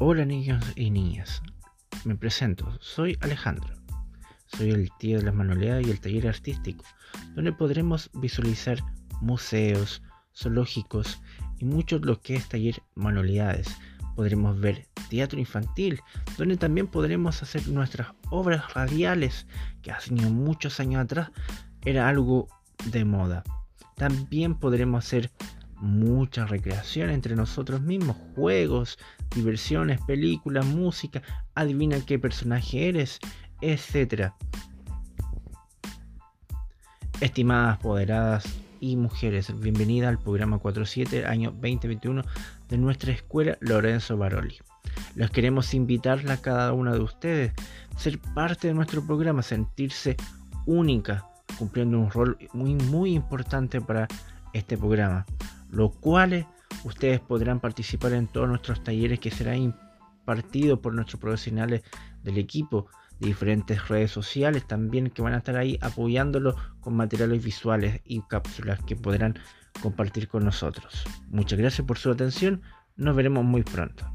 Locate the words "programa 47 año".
40.18-41.50